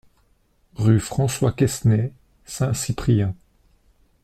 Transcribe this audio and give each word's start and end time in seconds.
Rue 0.77 0.99
François 0.99 1.51
Quesnay, 1.51 2.11
Saint-Cyprien 2.45 3.35